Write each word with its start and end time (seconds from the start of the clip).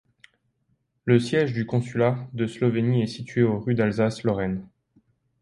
Le 1.05 1.19
siège 1.19 1.53
du 1.53 1.67
consulat 1.67 2.27
de 2.33 2.47
Slovénie 2.47 3.03
est 3.03 3.05
situé 3.05 3.43
au 3.43 3.59
rue 3.59 3.75
d’Alsace 3.75 4.23
Lorraine. 4.23 4.65